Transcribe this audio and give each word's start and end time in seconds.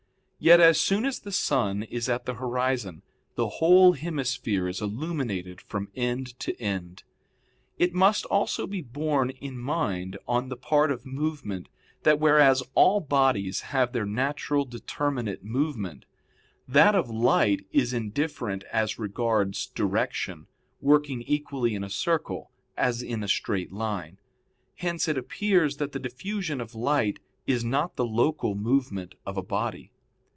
Yet 0.43 0.59
as 0.59 0.81
soon 0.81 1.05
as 1.05 1.19
the 1.19 1.31
sun 1.31 1.83
is 1.83 2.09
at 2.09 2.25
the 2.25 2.33
horizon, 2.33 3.03
the 3.35 3.47
whole 3.47 3.93
hemisphere 3.93 4.67
is 4.67 4.81
illuminated 4.81 5.61
from 5.61 5.89
end 5.93 6.33
to 6.39 6.59
end. 6.59 7.03
It 7.77 7.93
must 7.93 8.25
also 8.25 8.65
be 8.65 8.81
borne 8.81 9.29
in 9.29 9.59
mind 9.59 10.17
on 10.27 10.49
the 10.49 10.57
part 10.57 10.89
of 10.91 11.05
movement 11.05 11.69
that 12.01 12.19
whereas 12.19 12.63
all 12.73 13.01
bodies 13.01 13.61
have 13.69 13.93
their 13.93 14.07
natural 14.07 14.65
determinate 14.65 15.43
movement, 15.43 16.05
that 16.67 16.95
of 16.95 17.07
light 17.11 17.67
is 17.71 17.93
indifferent 17.93 18.63
as 18.73 18.97
regards 18.97 19.67
direction, 19.67 20.47
working 20.81 21.21
equally 21.21 21.75
in 21.75 21.83
a 21.83 21.87
circle 21.91 22.49
as 22.75 23.03
in 23.03 23.21
a 23.23 23.27
straight 23.27 23.71
line. 23.71 24.17
Hence 24.77 25.07
it 25.07 25.19
appears 25.19 25.77
that 25.77 25.91
the 25.91 25.99
diffusion 25.99 26.59
of 26.59 26.73
light 26.73 27.19
is 27.45 27.63
not 27.63 27.95
the 27.95 28.05
local 28.07 28.55
movement 28.55 29.13
of 29.23 29.37
a 29.37 29.43
body. 29.43 29.91